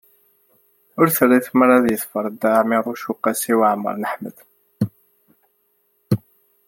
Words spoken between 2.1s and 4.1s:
Dda Ɛmiiruc u Qasi Waɛmer n